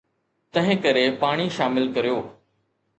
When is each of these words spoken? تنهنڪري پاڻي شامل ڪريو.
تنهنڪري 0.53 1.03
پاڻي 1.21 1.47
شامل 1.57 1.85
ڪريو. 1.95 2.17